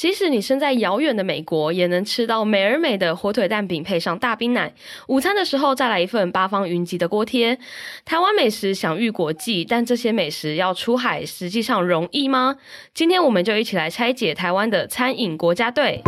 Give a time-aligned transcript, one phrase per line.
[0.00, 4.72] 即使你身在遥远的美国，也能吃到美而美的火腿蛋饼，配上大冰奶。
[5.08, 7.58] 午餐的时候再来一份八方云集的锅贴。
[8.06, 12.56] 台湾美食享誉国际，但这些美食要出海，实际上容易吗？
[12.94, 16.00] 今天我们就一起来拆解台湾的餐饮国家队。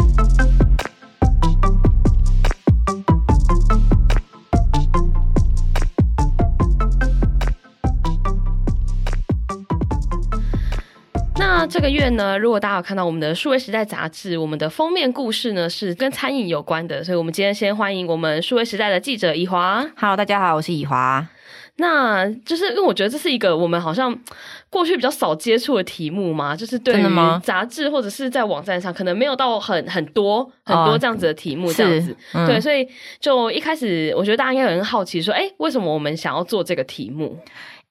[11.63, 19.89] 那这个月呢，如果大家有看到我们的数位时代杂志，我们的封面故事呢是跟餐饮有关的，所以我们今天先欢迎我们数位时代的记者以华。
[19.97, 21.25] Hello，大家好，我是以华。
[21.77, 24.13] 那就是因为我觉得这是一个我们好像
[24.69, 32.85] 过去比较少接触的题目嘛，就是对于杂志或者是在网站上可能没有到很很多很多这样子的题目这样子，嗯、对，所以
[33.21, 37.39] 就一开始我觉得大家应该有很好奇说，哎，为什么我们想要做这个题目？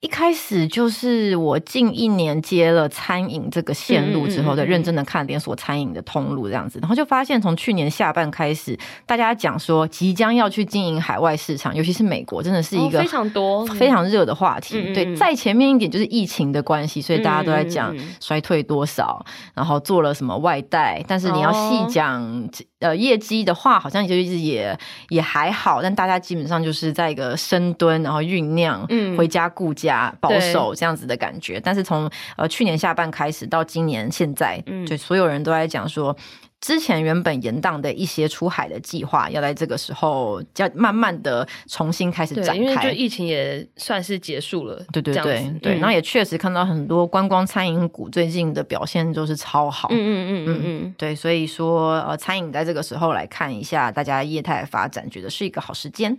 [0.01, 14.91] 一开始就是我近一年接了餐饮这个线路之后，再认真的看连锁餐饮的通路这样子，然后就发现从去年下半开始，大家讲说即将要去经营海外市场，尤其是美国，真的是一个非常多非常热的话题。
[14.91, 22.49] 对，在前面一点就是疫情的关系，所以大家都在讲衰退多少，然后做了什么外带，但是你要细讲。
[22.81, 24.75] 呃，业绩的话，好像就是也
[25.09, 31.59] 也还好，但大家基本上就是在一个深蹲，然后酝酿，嗯，回家顾家，保守这样子的感觉。
[31.59, 36.15] 但是从呃去年下半开始到今年现在，嗯，就所有人都在讲说。
[36.61, 44.75] 之前原本延宕的一些出海的计划，要在这个时候要慢慢的重新开始展开，因为就疫情也算是结束了。
[44.93, 49.87] 对对对对，对，然后也确实看到很多观光餐饮股最近的表现都是超好。
[49.89, 56.15] 嗯嗯嗯嗯嗯，对，所以说呃，餐饮在这个时候来看一下大家业态的发展，觉得是一个好时间。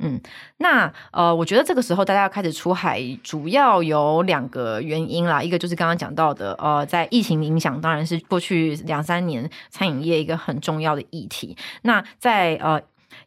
[0.00, 0.20] 嗯，
[0.58, 5.42] 那呃，我觉得这个时候大家要开始出海，主要有两个原因啦。
[5.42, 11.56] 一个就是刚刚讲到的，呃，在疫情影响，当然是过去两三年餐饮业一个很重要的议题。
[11.82, 12.80] 那在呃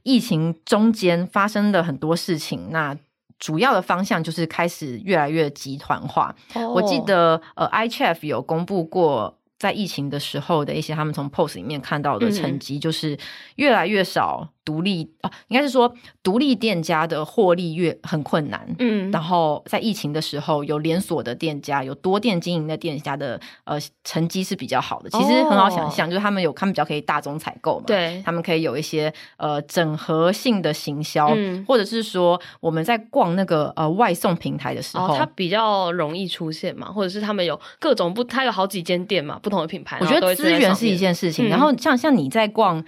[0.03, 2.95] 疫情中间发生的很多事情，那
[3.37, 6.33] 主要的方向就是开始越来越集团化。
[6.53, 6.75] Oh.
[6.77, 9.37] 我记得呃，iChef 有公布过。
[9.59, 13.15] 在疫情的时候的一些他们从 POS 里面看到的成绩，就是
[13.57, 18.67] 越来越少独立啊，应该是说独立店家的获利越很困难。
[18.79, 25.09] 嗯，然后在疫情的时候，有连锁的店家，有多店经营的店家的呃成绩是比较好的。
[25.11, 31.29] 其实很好想象，就是他们有他们比较可以大宗采购嘛，对，他们可以有一些呃整合性的行销，
[31.67, 39.51] 或者是说我们在逛那个呃外送平台的时候，它比较容易出现嘛，或者是他们有各种不，它有好几间店嘛，不。
[39.51, 41.49] 不同的品牌，我觉得资源是一件事情。
[41.49, 42.81] 然后像像你在逛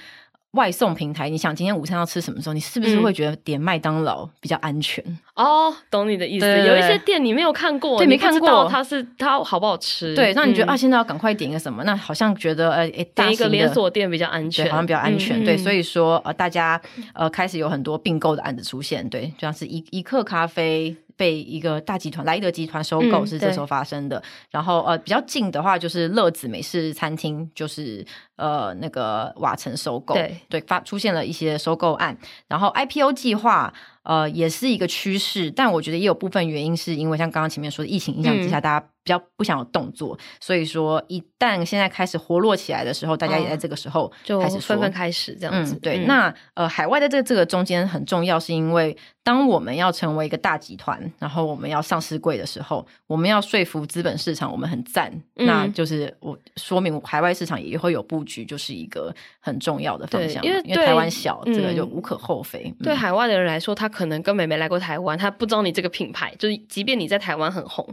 [0.53, 5.03] 外送平台，你想今天午餐要吃什么时候，你是不是会觉得点麦当劳比较安全？
[5.35, 6.45] 哦，懂你的意思。
[6.45, 10.15] 有一些店你没有看过，对，没看过，它是它好不好吃？
[10.15, 11.83] 对，那你觉得啊，现在要赶快点一个什么？
[11.83, 15.43] 那好像觉得呃，点一个连锁店比较安全，好像比较安全。
[15.43, 16.79] 对，所以说呃，大家
[17.13, 19.07] 呃开始有很多并购的案子出现。
[19.09, 20.95] 对，就像是一一克咖啡。
[21.15, 30.37] 被一个大集团莱德集团收购是这时候发生的，嗯、然后呃比较近的话就是乐子美式餐厅，就是呃那个瓦城收购，对。
[30.49, 33.73] 对发出现了一些收购案，然后 IPO 计划。
[34.03, 45.75] 呃，也是一个趋势，但我觉得也有部分原因是因为像刚刚前面说的疫情影响之下，嗯、大家比较不想有动作，所以说一旦现在开始活络起来的时候，大家也在这个时候开始纷纷开始这样子。
[45.75, 60.43] 嗯、对，嗯、那呃，海外的这个这个中间很重要，是因为当我们要成为一个大集团，然后我们要上市柜的时候，我们要说服资本市场我们很赞，嗯、那就是我说明海外市场也会有布局，就是一个很重要的方向。
[60.43, 62.73] 因为因为台湾小，嗯、这个就无可厚非。
[62.81, 63.92] 对海外的人来说，他。
[63.93, 67.87] 可能根本没来过台湾，他不知道你这个品牌，就是即便你在台湾很红，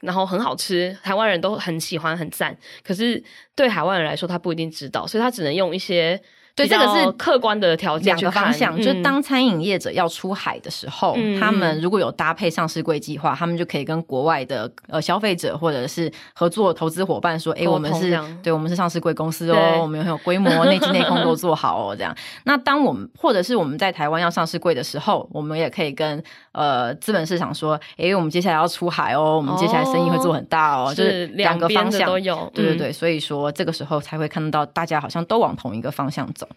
[0.00, 3.22] 然后很好吃，台湾人都很喜欢很赞，可是
[3.54, 6.20] 对海外人来说，他不一定知道，所以他只能用一些。
[6.56, 8.76] 对，这个是客观的条件，两个方向。
[8.76, 22.16] 就是当餐饮业者要出海的时候，嗯、他们如果有搭配上市柜计划，他们就可以跟国外的呃消费者或者是合作投资伙伴说：“哎，我们是对，我们是上市柜公司哦，我们很有规模，内机内控都做好哦。”这样。
[22.44, 26.22] 那当我们或者是我们在台湾要上市柜的时候，我们也可以跟
[26.54, 32.50] 呃资本市场说：“哎，我们接下来要出海哦，我们接下来生意会做很大哦。”就是两个方向都有。
[32.54, 36.48] 对对对，所以说这个时候才会看到大家好像都往同一个方向走。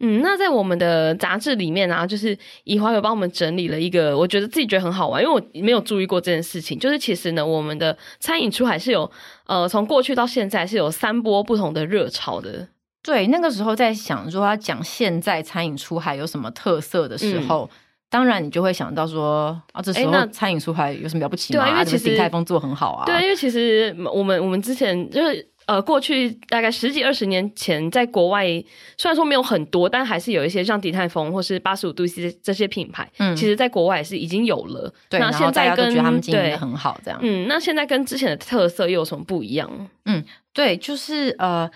[0.00, 6.76] 嗯，那在我们的杂志里面啊，就是以华有帮我们整理了一个，我觉得自己觉得很好玩，因为我没有注意过这件事情。
[6.78, 9.08] 就是其实呢，我们的餐饮出海是有
[9.46, 12.66] 呃，从过去到现在是有三波不同的热潮的。
[13.04, 17.78] 对，那个时候在想说要讲现在餐饮出海有什么特色的时候，嗯、
[18.14, 21.64] 当然你就会想到说啊，这时候餐饮出海有什么了不起吗？
[21.64, 23.04] 对啊，因为其实鼎泰丰做很好啊。
[23.04, 25.50] 对，因为其实我们我们之前就是。
[25.66, 28.44] 呃，过去大概十几二十年前，在国外
[28.98, 34.92] 虽然说没有很多，但还是有一些像鼎泰丰或是八十五度 C 这些品牌，嗯，其实在国外是已经有了。
[35.08, 37.18] 对，那现在跟觉得他们经营的很好，这样。
[37.22, 39.88] 嗯，那现在跟之前的特色又有什么不一样？
[40.04, 40.22] 嗯，
[40.52, 41.70] 对，就是呃。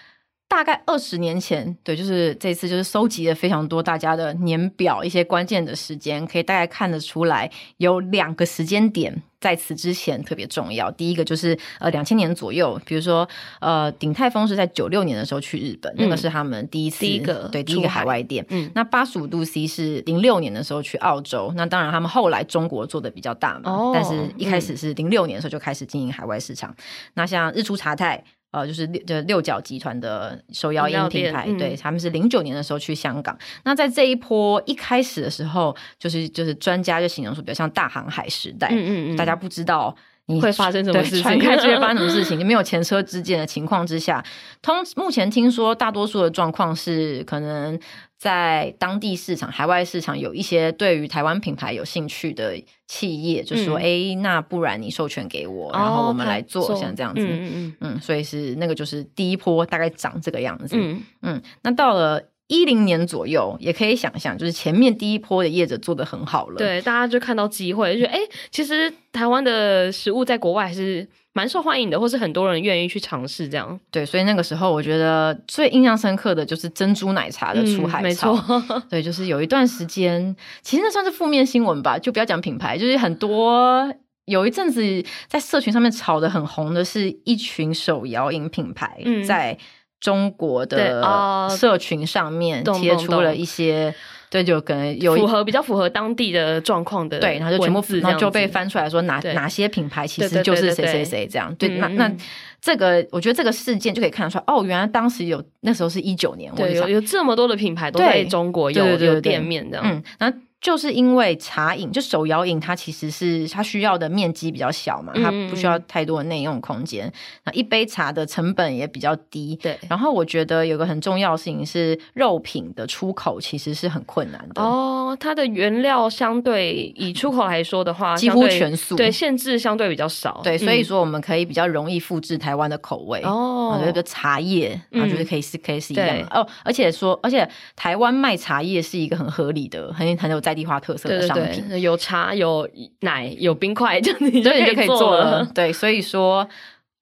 [0.49, 10.91] 大概二十年前，对，就是这次就是收集了非常多大家的年表，一些关键的时间，可以大概看得出来，有两个时间点在此之前特别重要。
[10.91, 13.29] 第一个就是呃两千年左右，比如说
[13.61, 18.43] 呃鼎泰丰是在九六年的时候去日本，嗯、那个是他们第一次第一个对第一个海外店。
[18.49, 26.71] 嗯，那八十五度 C 是零六年的时候去澳洲，那当然他们后来中国做的比较大嘛，哦、但是一开始是零六年的时候就开始经营海外市场。
[26.71, 26.77] 嗯、
[27.15, 28.25] 那像日出茶太。
[28.51, 33.37] 呃，就是六就六角集团的手摇饮品牌，嗯、对，他们是零九年的时候去香港。
[33.65, 39.99] 那在这一波一开始的时候，就是就是专家就形容说，比较像大航海时代，嗯嗯嗯，大家不知道你
[40.41, 44.25] 会发生什么事情，传开就会发生什么事 情，你没有前车之鉴的情况之下，
[44.61, 47.79] 通目前听说大多数的状况是可能。
[48.19, 60.77] 在当地市场、海外市场有一些对于台湾品牌有兴趣的企业，就说：“哎、嗯，那不然你授权给我，然后我们来做，像这样子。”嗯嗯嗯，所以是那个就是第一波大概长这个样子。
[60.77, 68.19] 嗯嗯，那到了一零年左右，也可以想象，就是前面第一波的业者做得很好了，对，大家就看到机会，就觉得哎，
[68.51, 71.09] 其实台湾的食物在国外还是。
[71.35, 73.79] 蛮受欢迎的，或是很多人愿意去尝试这样。
[73.93, 78.33] 对，所以那个时候我觉得最印象深刻的就是珍珠奶茶的出海潮。
[78.49, 83.89] 嗯、没错，对，就是有一段时间，其实那算是负面新闻吧，就不要讲品牌，就是很多
[84.25, 84.83] 有一阵子
[85.29, 89.57] 在社群上面炒得很红的是一群手摇饮品牌在
[90.01, 93.95] 中国的社群上面贴出了一些。
[94.31, 102.13] 对，就可能有符合比较符合当地的状况的，对，然后就全部然后就被翻出来说哪哪些品牌其实就是谁谁谁这样，对，那那
[102.61, 110.31] 这个我觉得这个事件就可以看得出来，哦，原来当时有那时候是一九年，对，有有这么多的品牌都在中国有有店面这样，嗯，那。
[110.61, 117.11] 就是因为茶饮，就手摇饮，它其实是它需要的面积比较小嘛，它不需要太多的内用空间。
[117.45, 119.55] 那、嗯、一杯茶的成本也比较低。
[119.63, 119.79] 对。
[119.89, 124.61] 然后我觉得有个很重要的事情是，肉品的出口其实是很困难的。
[124.61, 128.97] 哦，它的原料相对以出口来说的话，几乎全素。
[128.97, 130.41] 对，限制相对比较少。
[130.43, 133.21] 对，所以说我们可以比较容易复制台湾的口味。
[133.23, 133.81] 哦。
[133.81, 136.27] 那个茶叶，我觉得可以是可以是一样的。
[136.33, 140.43] 哦，而且说，而且台湾卖茶叶是一个很合理的，很很有。
[140.49, 142.67] 在地化特色的商品，对对对，有茶、有
[143.01, 145.45] 奶、有冰块， 这样你就可以做了。
[145.55, 146.49] 对，所以说，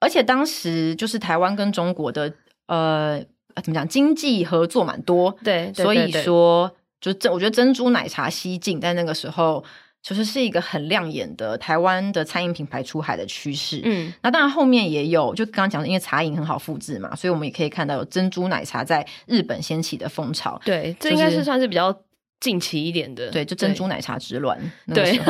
[0.01, 2.33] 而且当时就是台湾跟中国的
[2.67, 3.21] 呃，
[3.63, 5.31] 怎么讲，经济合作蛮多。
[5.45, 6.69] 对，对，所以说，
[7.01, 9.65] 就珍，我觉得珍珠奶茶西进，在那个时候，
[10.03, 13.81] 其实是一个很亮眼的台湾的餐饮品牌出海的趋势。
[13.85, 20.61] 嗯，那当然后面也有，就刚刚讲的，因为茶饮很好复制嘛，所以我们也可以看到有珍珠奶茶在日本掀起的风潮。
[20.65, 21.97] 对，这应该是算是比较。
[22.41, 24.59] 近期一点的，对，就珍珠奶茶之乱
[24.95, 25.25] 对 因为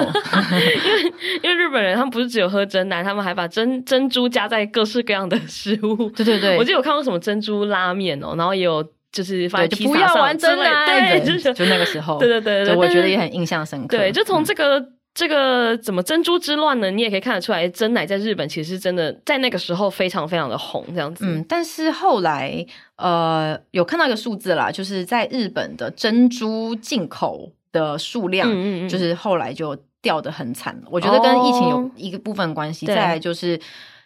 [1.43, 6.11] 因为日本人他们不是只有喝珍奶，他们还把珍珍珠加在各式各样的食物。
[6.11, 13.97] 对对对，我记得有看过什么珍珠拉面哦，然后也有就是发就不要玩珍奶，对，就就那个时候，对对对对，我觉得也很印象深刻。
[13.97, 14.96] 对，就从这个。
[15.17, 16.91] 嗯这个怎么珍珠之乱呢？
[16.91, 21.25] 你也可以看得出来，真奶在日本其实真的在那个时候非常非常的红，这样子。
[21.27, 22.65] 嗯，但是后来
[22.97, 30.79] 呃有看到一个数字啦，就是在日本的珍珠进口的数量，嗯嗯嗯，就是后来就掉的很惨。
[30.91, 32.85] 我觉得跟疫情有一个部分关系。
[32.85, 33.59] 哦、再来就是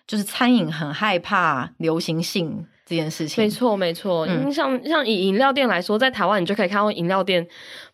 [0.06, 3.42] 就是餐饮很害怕流行性这件事情。
[3.42, 7.44] 没错没错，嗯、像像以饮料店来说，在台湾你就可以看到饮料店。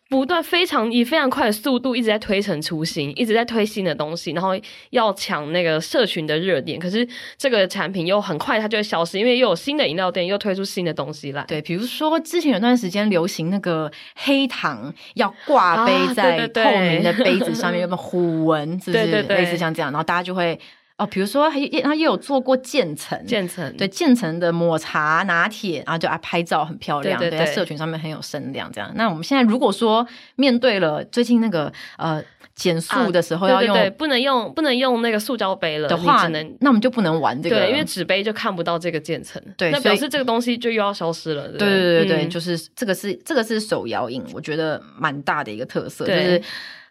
[0.09, 4.51] 不断非常以非常快的速度一直在推陈出新，一直在推新的东西，然后
[4.91, 6.79] 要抢那个社群的热点。
[6.79, 11.43] 可是这个产品又很快它就会消失，因为又有新的饮料店又推出新的东西来。
[11.47, 19.91] 对，比如说之前有段时间流行那个黑糖要挂杯在透明的杯子上面，有个虎纹，是不是类似像这样？
[19.91, 20.57] 然后大家就会。
[20.97, 28.91] 哦，比如说，还有他又有做过渐层，渐层对渐层的抹茶拿铁，然后就啊拍照很漂亮，对，在社群上面很有声量，这样。
[28.95, 30.05] 那我们现在如果说
[30.37, 32.23] 面对了最近那个呃
[32.55, 41.47] 减速的时候要用，啊、对不能用不能用那个塑胶杯了的话，只能那我们就不能玩这个，对，因为纸杯就看不到这个渐层，对，那表示这个东西就又要消失了。
[41.49, 46.41] 对对对对就是这个是这个是手摇饮，我觉得蛮大的一个特色，对就是。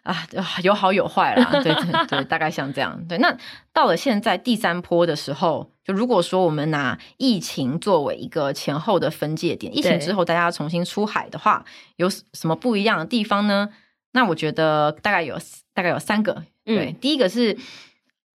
[0.07, 0.27] 啊，
[0.63, 2.97] 有好有坏啦，对对对，大概像这样。
[3.07, 3.35] 对，那
[3.73, 11.65] 到了现在第三波的时候，就如果说我们拿疫情作为一个前后的分界点，疫情之后大家重新出海的话，
[11.97, 13.69] 有什么不一样的地方呢？
[14.13, 15.37] 那我觉得大概有
[15.73, 16.43] 大概有三个。
[16.63, 17.57] 对，嗯、第一个是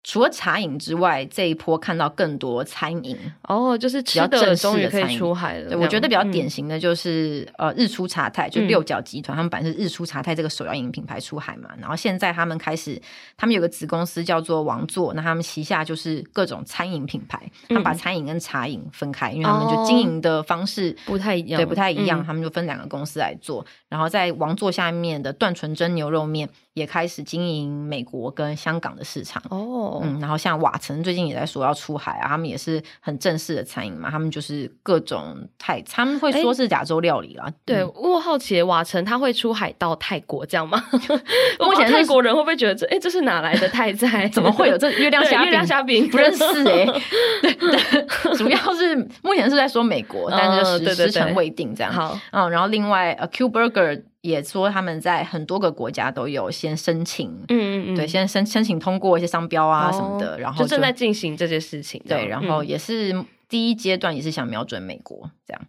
[0.02, 5.68] 除了茶饮之外，这一波看到更多餐饮哦，就是吃的终于可以出海了。
[5.68, 13.00] 对，我觉得比较典型的就是、嗯、呃日出茶太，就六角集团、嗯，他们本来是日出茶太这个手摇饮品牌出海嘛，然后现在他们开始，
[13.36, 17.38] 他们有个子公司叫做王座，那他们旗下就是各种餐饮品牌，
[17.68, 23.64] 他们把餐饮跟茶饮分开、嗯，因为他们就经营的方式不太一样，对，不太一样，他们就分两个公司来做。
[23.90, 37.46] 然后在王座下面的段纯真牛肉面也开始经营美国跟香港的市场哦，嗯，然后像瓦城最近也在说要出海啊，他们也是很正式的餐饮嘛，他们就是各种泰，他们会说是亚洲料理啦。
[37.46, 40.80] 欸、对，我好奇瓦城他会出海到泰国这样吗？
[41.58, 44.28] 目前泰国人会不会觉得这哎、欸、这是哪来的泰 菜？
[44.28, 45.46] 怎么会有这月亮虾饼？
[45.46, 47.00] 月亮虾饼不认识哎、欸，
[47.42, 51.92] 对对，主要是目前是在说美国，但是时时程未定这样。
[51.92, 54.02] 好，嗯，然后另外呃 Q Burger。
[54.22, 62.02] 也说他们在很多个国家都有先申请，嗯嗯嗯，对，先申申请通过一些商标啊什么的，哦、然后就，就正在进行这些事情。
[62.06, 65.62] 对，然后也是第一阶段也是想瞄准美国这样。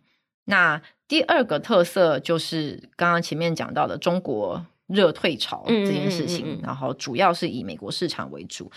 [0.46, 8.70] 那第二个特色就是刚刚前面讲到的中国热退潮这件事情，嗯嗯嗯嗯，然后主要是以美国市场为主。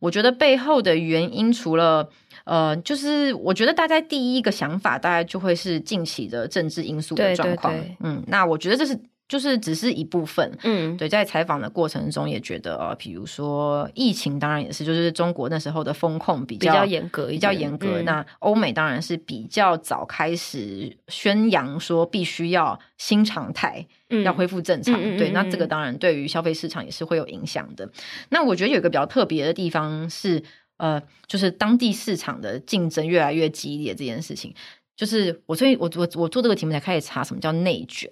[0.00, 2.08] 我觉得背后的原因除了
[2.42, 7.72] 呃，就是我觉得大家第一个想法大概就会是近期的政治因素的状况。
[7.72, 8.98] 对对对，嗯，那我觉得这是。
[9.30, 18.02] 就是只是一部分，嗯，对，在采访的过程中也觉得，呃，比如说疫情，当然也是，就是中国那时候的风控比较严格，比较严格。
[18.02, 24.98] 那欧美当然是比较早开始宣扬说必须要新常态，嗯，要恢复正常。
[25.00, 27.88] 嗯，对，那这个当然对于消费市场也是会有影响的。
[28.30, 30.42] 那我觉得有一个比较特别的地方是，
[30.78, 34.52] 呃，就是当地市场的竞争越来越激烈这件事情。
[34.96, 38.10] 就是我所以我我我做这个题目才开始查什么叫内卷。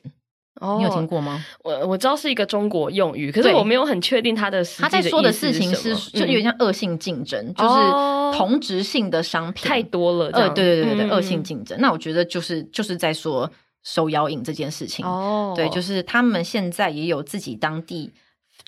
[0.60, 1.44] 哦，你有听过吗？
[1.62, 4.64] 我我知道是一个中国用语，可是我没有很确定它的。
[4.78, 10.30] 他在说的事情是，就有点像恶性竞争，嗯，就是同质性的商品太多了。
[10.32, 11.78] 呃，对对对对对，恶性竞争。
[11.80, 13.50] 那我觉得就是就是在说
[13.82, 15.04] 手摇饮这件事情。
[15.06, 18.12] 哦，对，就是他们现在也有自己当地。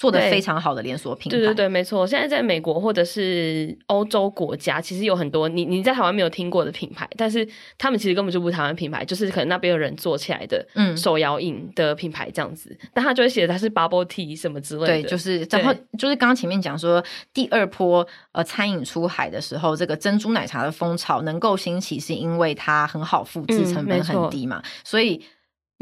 [0.01, 2.07] 做的非常好的连锁品牌，对对对，没错。
[2.07, 12.75] 现在在美国或者是欧洲国家，其实有很多你你在台湾没有听过的品牌，但是他们其实根本就不是台湾品牌，就是可能那边有人做起来的，嗯，手摇饮的品牌这样子。
[12.81, 17.05] 嗯、但他就会写它是 bubble tea 什么之类的，对，就是然后就是刚刚前面讲说
[17.35, 25.23] 第二波呃餐饮出海的时候，这个珍珠奶茶的风潮能够兴起，是因为它很好复制，成本很低嘛，嗯、所以。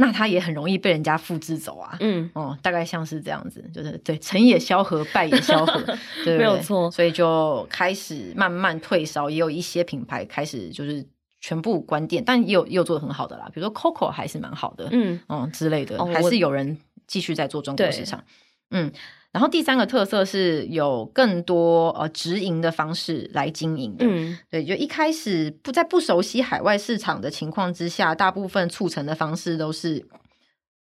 [0.01, 5.83] 那它也很容易被人家复制走啊，嗯，哦、嗯，大概像是这样子，就是对，成也萧何，败也萧何，
[6.25, 11.05] 对，没有错，所以就开始慢慢退烧，也有一些品牌开始就是
[11.41, 15.19] 全部关店，但也有也有做的很好的啦，比如说 Coco 还是蛮好的，嗯。
[15.29, 16.79] 嗯之类的，哦、还是有人
[17.09, 18.23] 继续在做中国市场，
[18.71, 18.93] 嗯。
[19.31, 30.05] 然后第三个特色是有更多呃直营的方式来经营的，嗯，对，就一开始不在不熟悉海外市场的情况之下，大部分促成的方式都是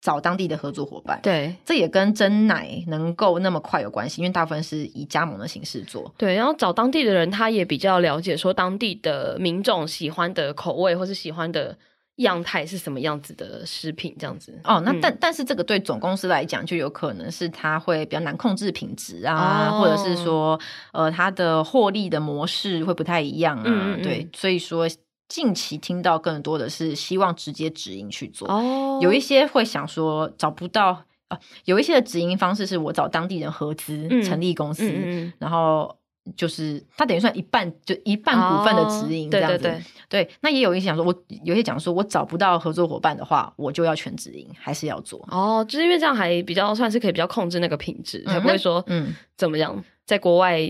[0.03, 11.77] 找当地的合作伙伴，对，这也跟真奶能够那么快有关系，因为大部分是以加盟的形式做，对，然后找当地的人，他也比较了解说当地的民众喜欢的口味或是喜欢的。
[12.19, 20.59] 样态是什么样子的食品这样子哦，那但、嗯、但是这个对总公司来讲就有可能是它会比较难控制品质啊、哦，或者是说
[20.93, 24.89] 呃它的获利的模式会不太一样啊，嗯、对，所以说
[25.29, 28.51] 近期听到更多的是希望直接直营去做。
[28.51, 35.98] 哦，有一些会想说找不到啊，有一些的直营方式是我找当地人合资、嗯、成立公司，然后。
[36.37, 39.57] 就是他等于算一半，就一半股份的直营这样子。
[39.57, 45.27] 哦、对对对，对，那也有一些讲说，我有些讲说我找不到合作伙伴的话，我就要全直营，还是要做。
[45.31, 50.61] 哦，就是因为这样还比较算是可以比较控制那个品质，才、嗯、不会说嗯怎么样，在国外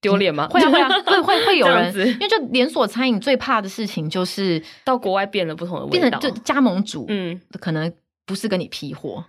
[0.00, 0.48] 丢脸吗？
[0.48, 7.92] 会啊会啊， 会会会有人，因为就连锁餐饮最怕的事情就是到国外变了不同的味道，变成就加盟主嗯可能
[8.26, 9.24] 不是跟你批货，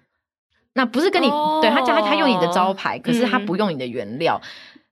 [0.74, 4.40] 那不是跟你、哦、对他加他用你的招牌，可是他不用你的原料。
[4.44, 4.48] 嗯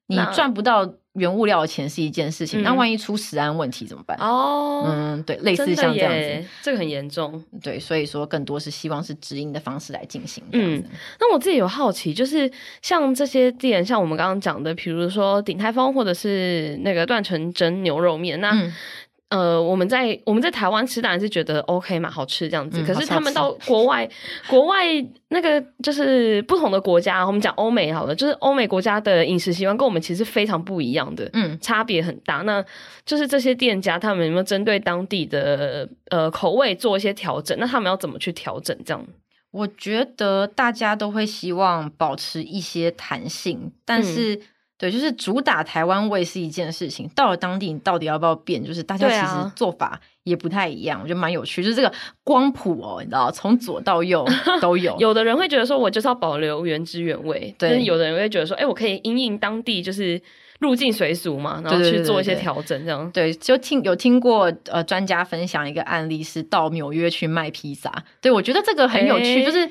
[0.10, 4.18] 你赚不到原物料的钱是一件事情，那、嗯、万一出食安问题怎么办？
[4.18, 7.44] 哦，嗯，对，类似像这样子，这个很严重。
[7.62, 10.44] 对，所以说更多是希望是直营的方式来进行。
[10.52, 10.84] 嗯，
[11.20, 12.52] 那我自己有好奇，就是
[12.82, 18.52] 像这些店，像我们刚刚讲的，比如说鼎泰丰或者是那个段成真牛肉面，那。
[19.30, 22.82] 嗯呃，我们在我们在台湾吃当然是觉得 OK 嘛，好吃这样子。
[22.82, 24.10] 嗯、可是他们到国外，
[24.48, 24.86] 国外
[25.28, 32.38] 那个就是不同的国家，我们讲欧美好了，就是欧美国家的饮食习惯跟我们其实非常不一样的，嗯，差别很大。
[32.38, 32.66] 那
[33.06, 37.56] 就是这些店家他们有没有针对当地的呃口味做一些调整？
[37.60, 38.76] 那他们要怎么去调整？
[38.84, 39.06] 这样，
[39.52, 44.42] 我觉得大家都会希望保持一些弹性，但是
[44.80, 48.64] 对，就是主打台湾味是一件事情，到了当地你到底要不要变？
[48.64, 51.62] 就是大家其实做法也不太一样，啊、我觉得蛮有趣。
[51.62, 51.94] 就是这个
[52.24, 54.26] 光谱哦，你知道，从左到右
[54.62, 54.96] 都有。
[54.98, 60.22] 有的人会觉得说，我就是要保留原汁原味，对；但是有的人会觉得说，哎，我可以因应当地就是
[60.60, 63.12] 入境随俗嘛，然后去做一些调整，这样。
[63.12, 67.94] 对，就听有听过呃专家分享一个案例，是到纽约去卖披萨。
[68.22, 69.70] 对，我觉得这个很有趣，就是。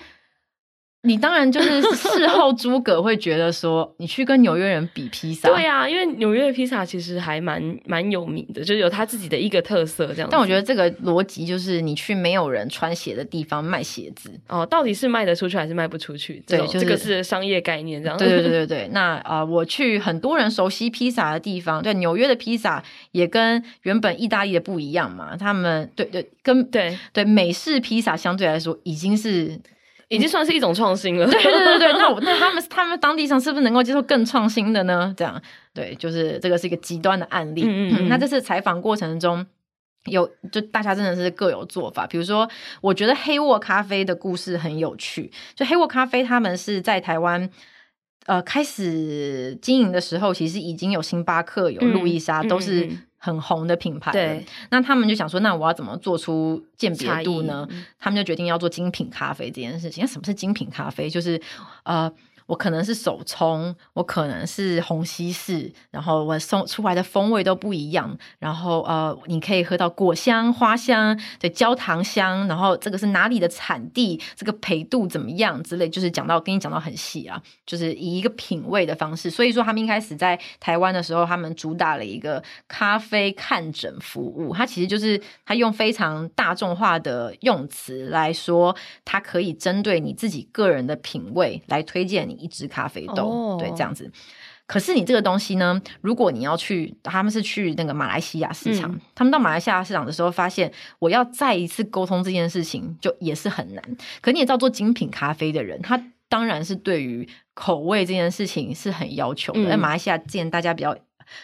[1.08, 10.28] 你当然就是事后诸葛会觉得说，你去跟纽约人比披萨，对呀、啊，因为纽约的披萨其实还蛮蛮有名的，就是有他自己的一个特色这样。
[10.28, 16.42] 但我觉得这个逻辑就是，你去没有人穿鞋的地方卖鞋子哦，到底是卖得出去还是卖不出去？
[16.44, 18.18] 对，就是、这个是商业概念这样。
[18.18, 18.88] 对对对对对。
[18.92, 25.36] 那啊、呃，我去很多人熟悉披萨的地方，对，纽约的披萨也跟原本意大利的不一样嘛。
[25.36, 29.60] 他们对对跟对对美式披萨相对来说已经是。
[30.08, 31.26] 已经算是一种创新了。
[31.30, 35.12] 对对对对，那我那他们他们当地上是不是能够接受更创新的呢？
[35.16, 35.40] 这样
[35.74, 37.62] 对，就是这个是一个极端的案例。
[37.64, 39.46] 嗯，嗯，嗯，那这次采访过程中
[40.06, 42.06] 有就大家真的是各有做法。
[42.06, 42.48] 比如说，
[42.80, 45.30] 我觉得黑沃咖啡的故事很有趣。
[45.54, 47.50] 就黑沃咖啡他们是在台湾
[48.26, 52.88] 呃开始经营的时候，其实已经有星巴克、有路易莎，嗯、都是。
[53.18, 57.68] 很红的品牌，对，那他们就想说，那我要怎么做出鉴别度呢？
[57.98, 60.02] 他们就决定要做精品咖啡这件事情。
[60.02, 61.10] 那什么是精品咖啡？
[61.10, 61.40] 就是
[61.82, 62.10] 呃。
[62.48, 68.16] 我可能是手冲，我可能是虹吸式，然后我送出来的风味都不一样。
[68.38, 79.28] 然后呃，你可以喝到果香、花香、对焦糖香，然后这个是哪里的产地，这个焙度怎么样之类，就是讲到跟你讲到很细啊，就是以一个品味的方式。
[79.28, 88.74] 所以说他们一开始在台湾的时候，他们主打了一个咖啡看诊服务，它其实就是他用非常大众化的用词来说，
[89.04, 92.37] 它可以针对你自己个人的品味来推荐你。
[92.38, 93.60] 一支咖啡豆，oh.
[93.60, 94.10] 对，这样子。
[94.66, 103.82] 可是你这个东西呢，如果你要去，他们是去那个马来西亚市场，嗯、他们到马来西亚市场的时候，发现我要再一次沟通这件事情，就也是很难。
[104.20, 105.98] 可你也知道，做精品咖啡的人，他
[106.28, 109.70] 当然是对于口味这件事情是很要求的。
[109.70, 110.94] 在、嗯、马来西亚，既然大家比较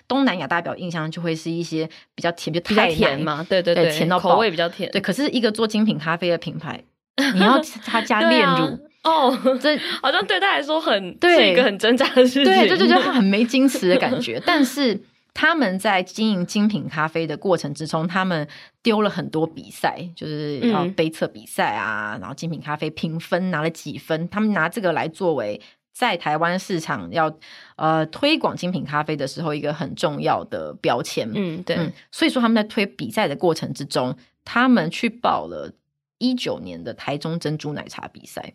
[0.07, 4.91] 东南亚，大家比较印象就会是一些比较甜，就太甜嘛，对对对，对甜到口味比较甜。
[4.91, 6.85] 对，可是一个做精品咖啡的品牌，
[7.33, 8.79] 你要他加炼乳。
[9.05, 14.43] 哦，这 好像对他来说很对是一个很挣扎的事情，对，就就觉得他很没矜持的感觉。
[14.47, 14.99] 但是
[15.35, 18.49] 他们在经营精品咖啡的过程之中，他们
[18.83, 25.61] 丢了很多比赛，就是要杯测比赛啊，嗯、然后精品咖啡评分拿了几分，他们拿这个来作为
[25.93, 27.37] 在台湾市场要
[27.77, 31.31] 呃推广精品咖啡的时候一个很重要的标签。
[31.35, 35.73] 嗯，对嗯，所以说他们在推比赛的过程之中，他们去报了
[36.19, 38.55] 一九年的台中珍珠奶茶比赛。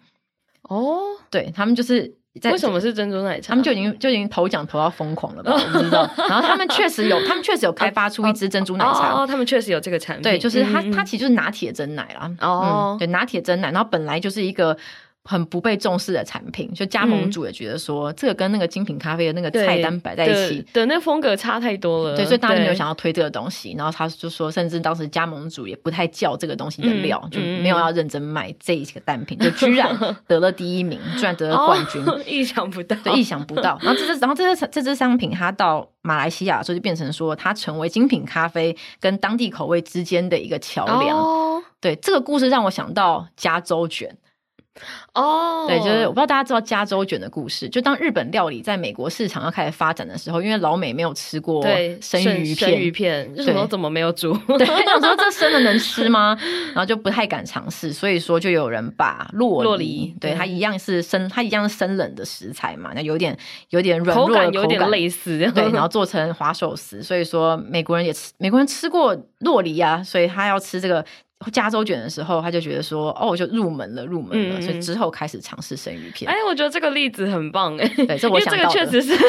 [0.64, 3.50] 哦，对他们就是在为什么是珍珠奶茶？
[3.50, 5.52] 他们就已经就已经投奖投到疯狂了吧？
[5.54, 6.10] 我不知道。
[6.18, 9.14] 然后他们确实有，他们确实有开发出一支珍珠奶茶。
[9.14, 10.24] 哦，他们确实有这个产品。
[10.24, 12.32] 对，就是它，它其实就是拿铁真奶啦。
[12.42, 14.78] 哦，对，拿铁真奶，然后本来就是一个。
[15.30, 22.16] 很不被重视的产品，就加盟主也觉得说，嗯、这个跟那个精品咖啡的那个菜单摆在一起的那个风格差太多了。
[22.16, 23.76] 对，所以大家没有想要推这个东西。
[23.78, 33.78] 然后他就说，甚至当时加盟主也不太叫这个东西的料，嗯、就没有要认真卖这一个单品，嗯、就居然 得了第一名，居然得了冠军，哦、意想不到，对，意想不到。
[33.84, 41.16] 然后这支，然后这支这支商品，它到马来西亚的时候就变成说，它成为精品咖啡跟当地口味之间的一个桥梁。
[41.16, 44.18] 哦、对，这个故事让我想到加州卷。
[45.14, 47.68] 哦，oh, 对，就是我不知道大家知道加州卷的故事。
[47.68, 51.64] 就当日本料理在美国市场要开始发展的时候，因为老美没有吃过
[52.02, 54.34] 生鱼片，生鱼片，就说怎么没有煮？
[54.58, 56.38] 对，想说这生的能吃吗？
[56.74, 57.92] 然后就不太敢尝试。
[57.92, 63.38] 所以说，就有人把洛梨，对，它一样是生，它一样是生冷的食材嘛，那有点
[63.70, 67.02] 有点软弱的口感，有点类似，对， 然后做成滑寿司。
[67.02, 71.06] 所以说，美国人也吃，美国人吃过洛梨啊，所以他要吃这个。
[71.52, 74.60] 加州卷的时候，他就觉得说：“哦，我就入门了，入门了。
[74.60, 76.30] 嗯”所以之后开始尝试生鱼片。
[76.30, 79.26] 哎，我觉得这个例子很棒哎，对，这我想到这个确实是， 这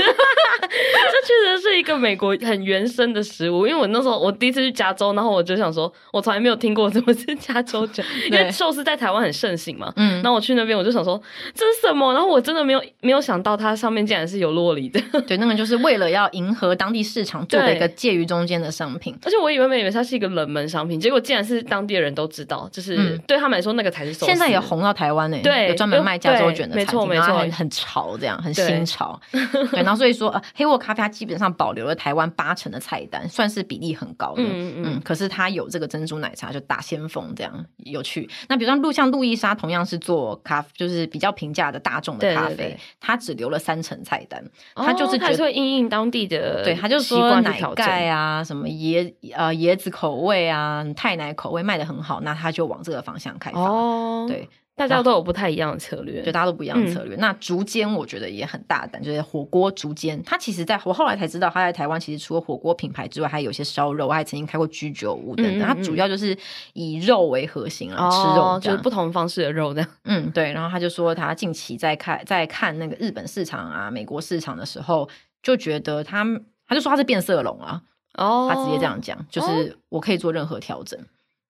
[1.22, 3.66] 确实是一个美国很原生的食物。
[3.66, 9.92] 因为我那时候我第一次去加州，然后我就想说，我从来没有听过什么是加州卷， 因为寿司在台湾很盛行嘛。
[9.96, 11.20] 嗯，然后我去那边，我就想说
[11.54, 12.12] 这是什么？
[12.12, 15.00] 然后我真的没有没有想到它上面竟然是有洛梨的。
[15.28, 19.16] 对，那个就是为了要迎合当地市场做的一个介于中间的商品。
[19.24, 22.68] 而且我以为以为它是一个冷门商品，结果竟然是当地的人都知道。
[22.72, 24.10] 就是对他们来说，那个才是。
[24.12, 29.18] 现在也红到台湾呢，对，有专门卖加州卷的餐厅，没错没错，很潮，这样很新潮。
[29.30, 34.42] 对，然后所以说，呃，黑沃咖啡它基本上保留了台湾八成的菜单，算是比例很高的。
[34.44, 35.00] 嗯。
[35.04, 38.28] 可是它有这个珍珠奶茶，就打先锋这样有趣。
[38.48, 44.42] 那比如说路像路易莎，同样是做咖，就是比较平价的大众的咖啡，它只留了三成菜单。
[44.74, 53.60] 哦、它就是觉得会因应当地的，对，它就说奶盖啊，什么椰呃椰子口味啊，太奶口味卖得很好，那他就往这个方向开发。
[53.60, 54.48] 哦，对。
[54.76, 57.14] 大家都有不太一样的策略，对，大家都不一样的策略。
[57.14, 65.58] 嗯、那竹间我觉得也很大胆，就是火锅竹间，他其实在我后来才知道，他在台湾其实除了火锅品牌之外，还有些烧肉，我还曾经开过居酒屋等等。
[65.58, 66.34] 嗯嗯嗯，它主要就是
[66.72, 69.88] 以肉为核心啊，哦、吃肉就是不同方式的肉这样。
[70.04, 70.50] 嗯，对。
[70.50, 75.06] 然后他就说，他近期在看在看那个日本市场啊、美国市场的时候，
[75.42, 76.24] 就觉得他
[76.66, 77.82] 他就说他是变色龙啊，
[78.14, 80.98] 哦，他直接这样讲，就是我可以做任何调整。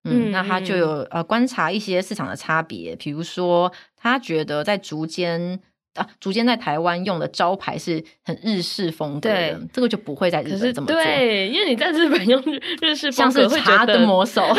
[0.05, 5.61] 嗯，那他就有呃观察一些市场的差别，比如说他觉得在竹间
[5.95, 10.97] 啊，竹间在台湾用的招牌是很日式风格的，对这个就不会在日本这么做。
[10.97, 12.43] 对，因为你在日本用
[12.81, 14.43] 日式风格，像是茶的魔手，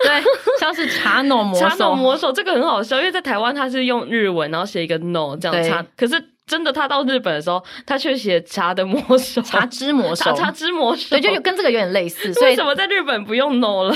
[0.00, 0.22] 对，
[0.58, 6.22] 像是茶の 魔手，魔手这个很好笑，因为在台湾他是用日文，然后写一个 no 这样茶，可是。
[6.50, 12.34] 真的，他到日本的时候，他却写茶的魔手，茶之魔手， 茶之魔手，对，就跟这个有点类似。
[12.34, 13.94] 所以为什么在日本不用 no 了？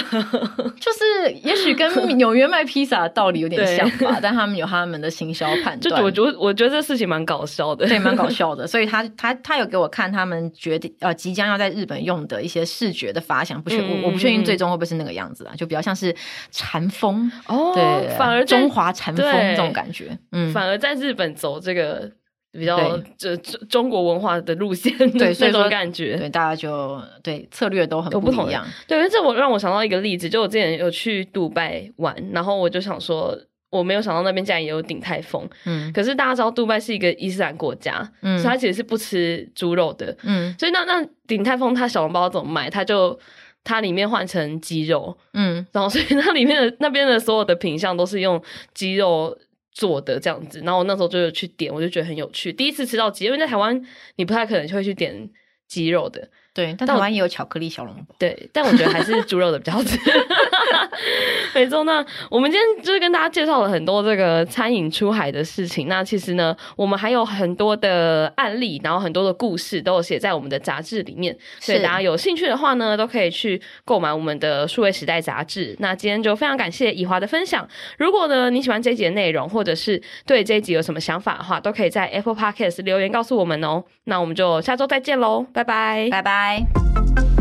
[0.81, 5.81] 就是也许跟纽约卖披萨的道理有点像吧，但他们有他们的行销判断。
[5.81, 8.65] 就我觉得，我觉得这事情蛮搞笑的，对，蛮搞笑的。
[8.67, 16.15] 所以他他他有给我看他们决定呃即将要在日本用的一些视觉的发想，不确、嗯、我我不确定最终会不会是那个样子啊，就比较像是
[16.53, 22.11] 禅风哦，对，反而中华禅风这种感觉，嗯，反而在日本走这个。
[22.55, 28.65] 比较这中中国文化的路线，对，这种感觉，对，大家就对策略都很不一样。
[28.87, 33.37] 对，这我让我想到一个例子，就我之前有去杜拜玩，然后我就想说，
[33.71, 35.45] 我没有想到那边竟然也有鼎泰丰。
[35.65, 42.71] 嗯，可是大家知道杜拜是一个伊斯兰国家，嗯，所以它其实是不吃猪肉的，嗯，所以那那鼎泰丰它小笼包怎么卖？
[42.71, 43.19] 它就
[43.65, 48.41] 它里面换成鸡肉，嗯，然后所以那里面的那边的所有的品相都是用
[48.73, 49.37] 鸡肉。
[49.75, 52.51] 做的这样子，然后我那时候就去点，我就觉得很有趣。
[52.53, 53.85] 第一次吃到鸡，因为在台湾
[54.17, 55.29] 你不太可能就会去点
[55.67, 56.31] 鸡肉的。
[56.55, 58.15] 对，但台湾也有巧克力小笼包。
[58.19, 59.99] 对，但我觉得还是猪肉的比较好吃。
[61.53, 65.89] 没错，那我们今天就是跟大家介绍了很多这个餐饮出海的事情。
[65.89, 71.37] 那其实呢，我们还有很多的案例，然后很多的故事都有写在我们的杂志里面。
[71.61, 75.77] 是所以大家有兴趣的话呢，都可以去购买我们的数位时代杂志。
[75.81, 77.67] 那今天就非常感谢以华的分享。
[77.99, 83.85] 如果呢你喜欢这一集的内容，或者是对这一集有什么想法的话，都可以在 Apple Podcast 留言告诉我们哦。
[84.05, 87.34] 那我们就下周再见喽，拜拜拜，拜拜。